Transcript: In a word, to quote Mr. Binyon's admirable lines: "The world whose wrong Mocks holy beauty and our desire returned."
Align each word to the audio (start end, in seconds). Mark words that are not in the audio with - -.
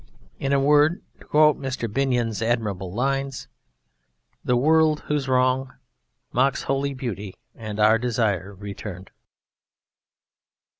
In 0.39 0.51
a 0.51 0.59
word, 0.59 1.03
to 1.19 1.25
quote 1.25 1.59
Mr. 1.59 1.87
Binyon's 1.87 2.41
admirable 2.41 2.91
lines: 2.91 3.47
"The 4.43 4.57
world 4.57 5.01
whose 5.01 5.29
wrong 5.29 5.75
Mocks 6.33 6.63
holy 6.63 6.95
beauty 6.95 7.35
and 7.53 7.79
our 7.79 7.99
desire 7.99 8.55
returned." 8.55 9.11